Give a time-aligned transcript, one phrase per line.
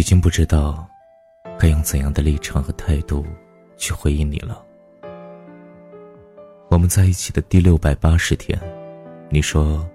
[0.00, 0.86] 已经不知道
[1.58, 3.24] 该用怎样的立场和态度
[3.78, 4.62] 去回应你了。
[6.68, 8.60] 我们在一起的第六百八十天，
[9.30, 9.88] 你说：“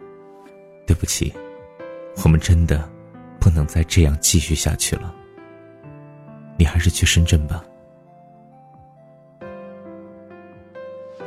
[0.87, 1.32] 对不起，
[2.23, 2.89] 我们真的
[3.39, 5.14] 不能再这样继续下去了。
[6.57, 7.63] 你还是去深圳吧。”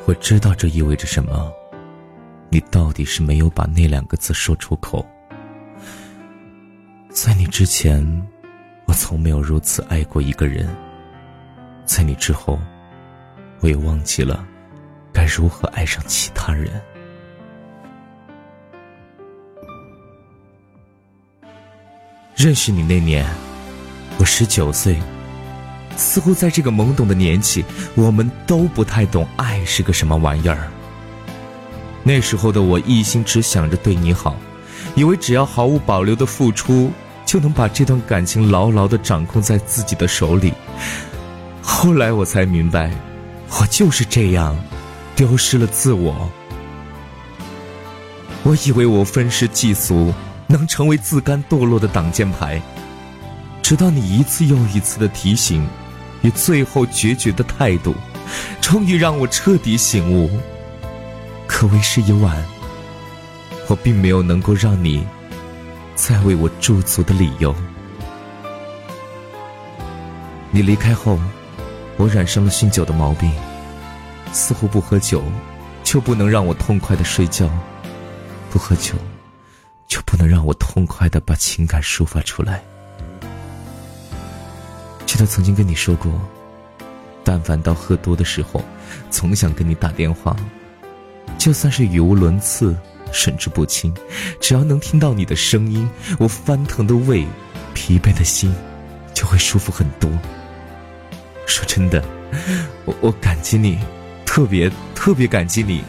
[0.07, 1.53] 我知道这意味着什么，
[2.49, 5.07] 你到底是没有把那两个字说出口。
[7.11, 8.05] 在你之前，
[8.95, 10.67] 从没有如此爱过一个人；
[11.85, 12.59] 在你之后，
[13.61, 14.47] 我也忘记了。
[15.13, 16.81] 该如何爱上其他人？
[22.35, 23.27] 认识你那年，
[24.19, 24.97] 我十九岁。
[25.97, 27.65] 似乎在这个懵懂的年纪，
[27.95, 30.69] 我们都不太懂爱是个什么玩意儿。
[32.03, 34.37] 那时候的我一心只想着对你好，
[34.97, 36.91] 以为只要毫无保留的付出，
[37.35, 40.55] 就能把这段感情牢牢的掌控在自己的手里。
[41.61, 42.93] 后来我才明白，
[43.59, 44.57] 我就是这样。
[45.17, 46.31] 丢失了自我，
[48.45, 50.15] 我以为我愤世嫉俗
[50.47, 52.63] 能成为自甘堕落的挡箭牌，
[53.61, 55.67] 直到你一次又一次的提醒，
[56.23, 57.97] 与最后决绝的态度，
[58.61, 60.31] 终于让我彻底醒悟。
[61.49, 62.45] 可为时已晚，
[63.67, 65.05] 我并没有能够让你
[65.95, 67.55] 再为我驻足的理由。
[70.51, 71.19] 你离开后，
[71.97, 73.31] 我染上了酗酒的毛病。
[74.33, 75.23] 似乎不喝酒，
[75.85, 77.47] 就不能让我痛快的睡觉；
[78.51, 78.95] 不喝酒，
[79.87, 82.61] 就不能让我痛快的把情感抒发出来。
[85.07, 86.11] 记得曾经跟你说过，
[87.23, 88.61] 但凡到喝多的时候，
[89.09, 90.35] 总想跟你打电话，
[91.39, 92.77] 就算是语无伦次、
[93.15, 93.95] 神志不清，
[94.41, 95.89] 只要能听到你的声音，
[96.19, 97.25] 我翻腾的胃、
[97.73, 98.53] 疲惫的心，
[99.15, 100.11] 就会舒服很多。
[101.47, 102.05] 说真的，
[102.85, 103.79] 我我感激你。
[104.27, 105.85] 特别特别感激你，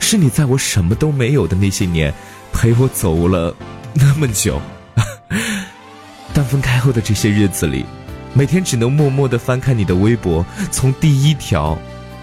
[0.00, 2.12] 是你在我什么都没有的那些年，
[2.52, 3.54] 陪我走了
[3.94, 4.60] 那么久。
[6.34, 7.84] 但分开后的这些日子里，
[8.34, 11.78] 每天只能默默的翻看你的微博，从第一条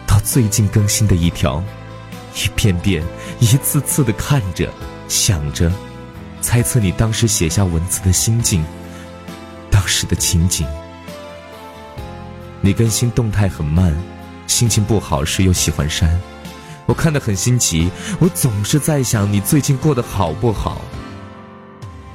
[0.06, 1.64] 到最近更新的一条，
[2.36, 3.04] 一遍遍、
[3.40, 4.70] 一次次的看着、
[5.08, 5.72] 想着，
[6.42, 8.64] 猜测你当时写下文字的心境，
[9.70, 10.66] 当时的情景。
[12.62, 13.94] 你更新动态很慢。
[14.46, 16.22] 心情不好时又喜欢删，
[16.86, 17.90] 我看得很心急。
[18.20, 20.80] 我总是在想你最近过得好不好。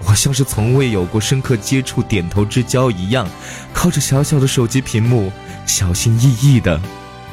[0.07, 3.29] 我像是从未有过深刻接触、点头之交一样，
[3.75, 5.33] 靠着小小的手机屏幕，
[5.67, 6.81] 小心翼翼的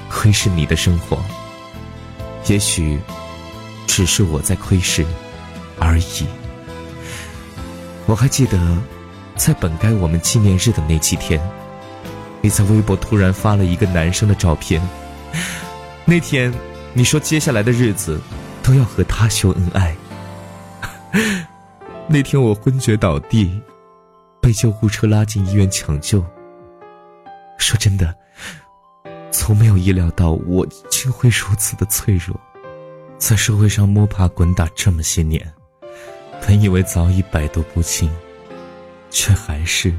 [0.09, 1.23] 窥视你的生活。
[2.47, 2.99] 也许，
[3.87, 5.05] 只是我在窥视
[5.79, 6.27] 而已。
[8.05, 8.57] 我还记得，
[9.35, 11.41] 在本该我们纪念日的那几天。
[12.41, 14.79] 你在微博突然发了一个男生的照片，
[16.05, 16.53] 那天
[16.93, 18.21] 你说接下来的日子
[18.61, 19.95] 都要和他秀恩爱。
[22.07, 23.59] 那天我昏厥倒地，
[24.39, 26.23] 被救护车拉进医院抢救。
[27.57, 28.13] 说真的，
[29.37, 32.39] 从没有意料到我竟会如此的脆弱，
[33.17, 35.53] 在社会上摸爬滚打这么些年，
[36.41, 38.09] 本以为早已百毒不侵，
[39.09, 39.89] 却还是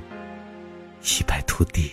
[1.03, 1.93] 一败涂地。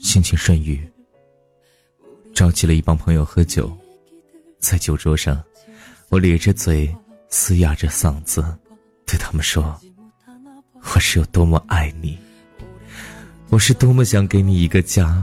[0.00, 0.80] 心情甚郁，
[2.34, 3.70] 召集了一帮朋友喝酒，
[4.58, 5.40] 在酒桌上，
[6.08, 6.92] 我咧着嘴，
[7.28, 8.42] 嘶哑着嗓子，
[9.06, 9.78] 对他们说
[10.94, 12.18] ：“我是有多么爱你，
[13.50, 15.22] 我是多么想给你一个家。”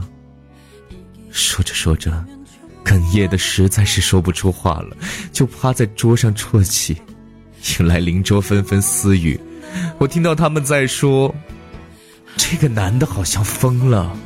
[1.30, 2.24] 说着说着，
[2.84, 4.96] 哽咽的实在是说不出话了，
[5.32, 6.96] 就趴在桌上啜泣，
[7.80, 9.38] 引来邻桌纷纷私语。
[9.98, 11.34] 我听到他们在说。
[12.36, 14.16] 这个男的好像疯了，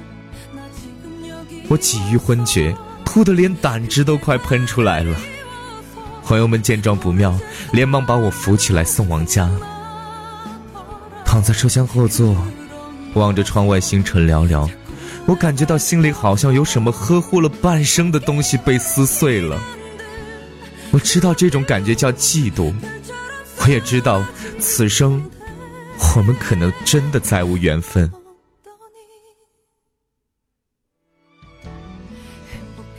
[1.73, 5.17] 我几欲昏厥，吐得连胆汁都快喷出来了。
[6.23, 7.35] 朋友们见状不妙，
[7.73, 9.51] 连忙把我扶起来送往家。
[11.25, 12.37] 躺在车厢后座，
[13.15, 14.69] 望着窗外星辰寥寥，
[15.25, 19.59] 我感觉到心里好像有什么呵护了半生的东西被撕碎了。
[20.91, 22.71] 我知道这种感觉叫嫉妒，
[23.61, 24.23] 我也知道
[24.59, 25.25] 此生。
[26.15, 28.13] 我们可能真的再无缘分。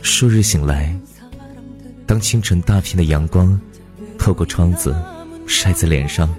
[0.04, 0.94] 数日醒来，
[2.06, 3.58] 当清晨大片的阳光
[4.18, 4.94] 透过窗子
[5.46, 6.32] 晒在脸上。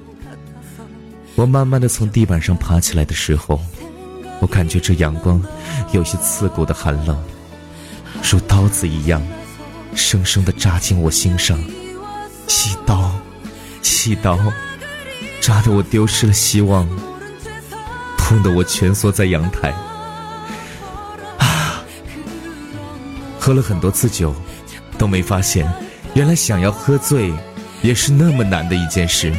[1.33, 3.59] 我慢慢的从地板上爬起来的时候，
[4.39, 5.43] 我感觉这阳光
[5.91, 7.21] 有些刺骨的寒冷，
[8.31, 9.19] 如刀子一样，
[9.95, 11.59] 生生的扎进我心上。
[12.45, 13.11] 细刀，
[13.81, 14.39] 细刀，
[15.41, 16.87] 扎得我丢失了希望，
[18.15, 19.73] 痛得我蜷缩在阳台。
[23.45, 24.33] 喝了很多次酒，
[24.97, 25.71] 都没发现，
[26.15, 27.31] 原来想要喝醉，
[27.83, 29.31] 也是那么难的一件事。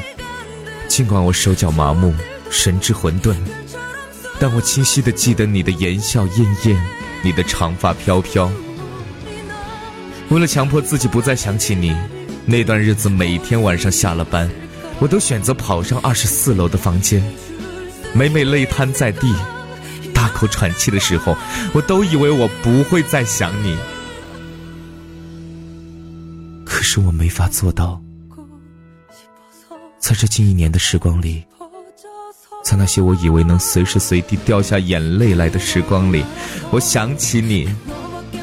[0.86, 2.14] 尽管我手脚麻木，
[2.48, 3.34] 神志混沌，
[4.38, 6.80] 但我清晰的记得你的言笑晏晏，
[7.20, 8.48] 你的长发飘飘。
[10.28, 11.92] 为了强迫自己不再想起你，
[12.44, 14.48] 那段日子每天晚上下了班，
[15.00, 17.20] 我都选择跑上二十四楼的房间，
[18.12, 19.34] 每每累瘫在地，
[20.14, 21.36] 大口喘气的时候，
[21.72, 23.76] 我都以为我不会再想你。
[26.96, 28.00] 是我没法做到。
[29.98, 31.44] 在这近一年的时光里，
[32.64, 36.24] 在那些我以为能随时随地掉下眼泪来的时光里，
[36.70, 37.68] 我想起你，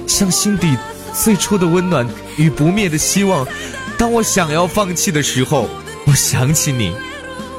[0.07, 0.77] 像心底
[1.15, 2.07] 最初的温暖
[2.37, 3.43] 与不灭的希望。
[3.97, 5.67] 当我想要放弃的时候，
[6.05, 6.95] 我想起你，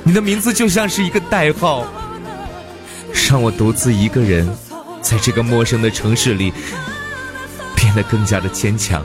[0.05, 1.85] 你的名字就像是一个代号，
[3.29, 4.49] 让我独自一个人，
[5.03, 6.53] 在这个陌生的城市里，
[7.75, 9.05] 变得更加的坚强。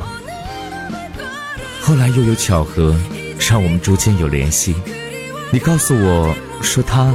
[1.89, 2.95] 后来又有巧合。
[3.50, 4.75] 让我们逐渐有联系。
[5.51, 7.12] 你告诉我说他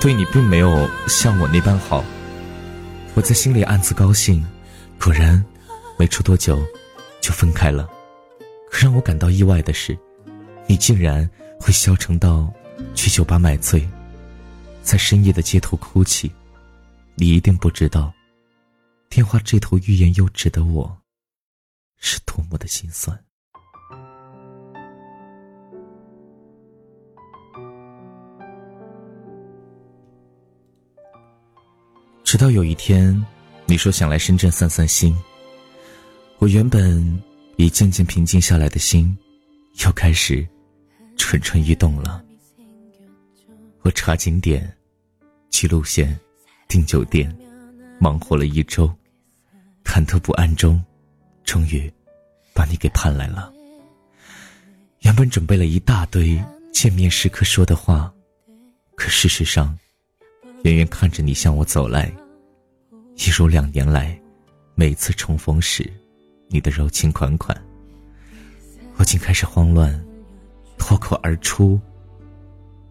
[0.00, 2.02] 对你并没有像我那般好，
[3.12, 4.42] 我在心里暗自高兴。
[4.98, 5.44] 果然，
[5.98, 6.64] 没出多久
[7.20, 7.86] 就分开了。
[8.70, 9.98] 可让我感到意外的是，
[10.66, 11.28] 你竟然
[11.60, 12.50] 会消沉到
[12.94, 13.86] 去酒吧买醉，
[14.80, 16.32] 在深夜的街头哭泣。
[17.14, 18.10] 你一定不知道，
[19.10, 20.98] 电话这头欲言又止的我，
[21.98, 23.22] 是多么的心酸。
[32.34, 33.24] 直到有一天，
[33.64, 35.16] 你说想来深圳散散心。
[36.38, 37.22] 我原本
[37.58, 39.16] 已渐渐平静下来的心，
[39.84, 40.44] 又开始
[41.16, 42.24] 蠢蠢欲动了。
[43.82, 44.68] 我查景点、
[45.48, 46.18] 记路线、
[46.66, 47.32] 订酒店，
[48.00, 48.92] 忙活了一周，
[49.84, 50.84] 忐忑不安中，
[51.44, 51.88] 终于
[52.52, 53.52] 把你给盼来了。
[55.02, 56.36] 原本准备了一大堆
[56.72, 58.12] 见面时刻说的话，
[58.96, 59.78] 可事实上，
[60.64, 62.12] 远远看着你向我走来。
[63.16, 64.18] 一如两年来，
[64.74, 65.90] 每次重逢时，
[66.48, 67.56] 你的柔情款款，
[68.96, 70.04] 我竟开始慌乱，
[70.76, 71.80] 脱口而出：“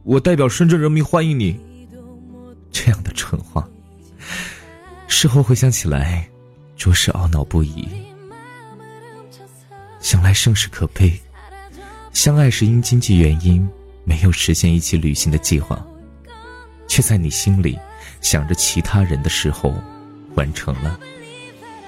[0.04, 1.60] 我代表深圳人民欢迎你。”
[2.72, 3.68] 这样的蠢话，
[5.08, 6.28] 事后回想起来，
[6.78, 7.88] 着实懊恼不已。
[10.00, 11.12] 想来盛世可悲，
[12.14, 13.68] 相爱时因经济原因
[14.06, 15.86] 没有实现一起旅行的计划，
[16.88, 17.78] 却在你心里
[18.22, 19.76] 想着其他人的时候。
[20.36, 21.00] 完成了。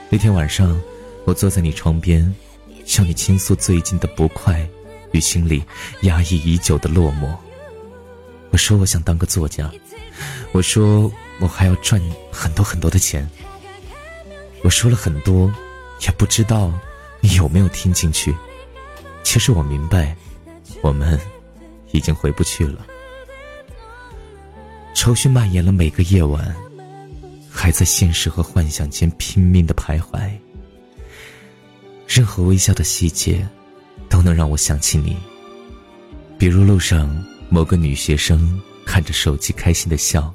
[0.09, 0.79] 那天晚上，
[1.25, 2.33] 我坐在你床边，
[2.85, 4.67] 向你倾诉最近的不快
[5.11, 5.63] 与心里
[6.01, 7.35] 压抑已久的落寞。
[8.51, 9.69] 我说我想当个作家，
[10.51, 13.29] 我说我还要赚很多很多的钱。
[14.63, 15.51] 我说了很多，
[16.01, 16.73] 也不知道
[17.19, 18.33] 你有没有听进去。
[19.23, 20.15] 其实我明白，
[20.81, 21.19] 我们
[21.91, 22.85] 已经回不去了。
[24.93, 26.55] 愁绪蔓延了每个夜晚。
[27.65, 30.29] 还在现实和幻想间拼命的徘徊。
[32.07, 33.43] 任何微笑的细节，
[34.07, 35.17] 都能让我想起你。
[36.37, 37.09] 比如路上
[37.49, 40.31] 某个女学生看着手机开心的笑。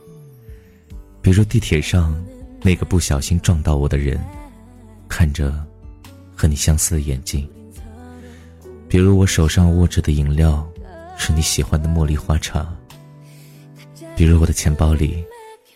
[1.23, 2.21] 比如地铁上
[2.63, 4.21] 那个不小心撞到我的人，
[5.09, 5.65] 看着
[6.35, 7.49] 和你相似的眼睛。
[8.89, 10.69] 比如我手上握着的饮料，
[11.17, 12.77] 是你喜欢的茉莉花茶。
[14.17, 15.25] 比如我的钱包里，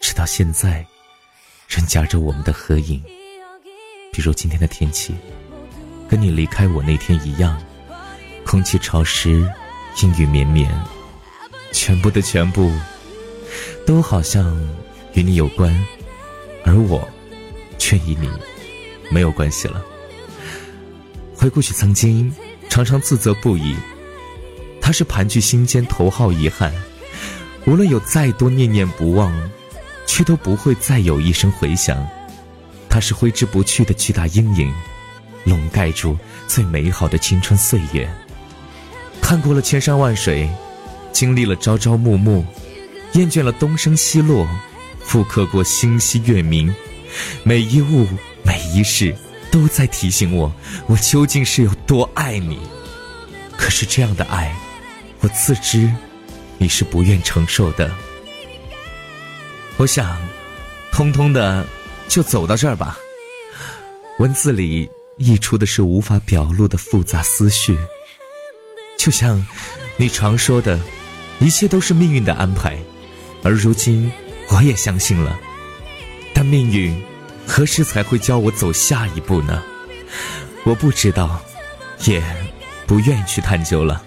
[0.00, 0.84] 直到现在。
[1.74, 3.02] 仍夹着我们的合影，
[4.12, 5.12] 比如今天的天气，
[6.08, 7.60] 跟你离开我那天一样，
[8.46, 9.44] 空气潮湿，
[10.00, 10.72] 阴雨绵绵，
[11.72, 12.70] 全部的全部，
[13.84, 14.56] 都好像
[15.14, 15.74] 与你有关，
[16.64, 17.08] 而我，
[17.76, 18.30] 却与你
[19.10, 19.84] 没有关系了。
[21.34, 22.32] 回顾起曾经，
[22.70, 23.74] 常常自责不已，
[24.80, 26.72] 他是盘踞心间头号遗憾，
[27.66, 29.34] 无论有再多念念不忘。
[30.06, 32.06] 却都不会再有一声回响，
[32.88, 34.72] 它是挥之不去的巨大阴影，
[35.44, 38.08] 笼盖住最美好的青春岁月。
[39.20, 40.48] 看过了千山万水，
[41.12, 42.44] 经历了朝朝暮暮，
[43.14, 44.46] 厌倦了东升西落，
[45.00, 46.74] 复刻过星稀月明，
[47.42, 48.06] 每一物
[48.42, 49.14] 每一事
[49.50, 50.52] 都在提醒我，
[50.86, 52.58] 我究竟是有多爱你。
[53.56, 54.54] 可是这样的爱，
[55.20, 55.90] 我自知
[56.58, 57.90] 你是不愿承受的。
[59.76, 60.16] 我想，
[60.92, 61.66] 通通的
[62.08, 62.96] 就走到这儿吧。
[64.18, 64.88] 文字里
[65.18, 67.76] 溢出的是无法表露的复杂思绪，
[68.96, 69.44] 就像
[69.96, 70.78] 你常说的，
[71.40, 72.78] 一切都是命运的安排。
[73.42, 74.10] 而如今，
[74.48, 75.38] 我也相信了。
[76.32, 77.02] 但命运
[77.46, 79.62] 何时才会教我走下一步呢？
[80.64, 81.42] 我不知道，
[82.06, 82.22] 也
[82.86, 84.02] 不愿意去探究了。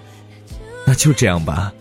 [0.86, 1.74] 那就这样吧。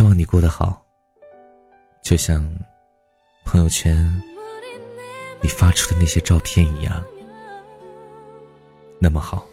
[0.00, 0.82] 希望你过得好，
[2.00, 2.42] 就像
[3.44, 3.94] 朋友圈
[5.42, 7.04] 你发出的那些照片一样，
[8.98, 9.46] 那么好。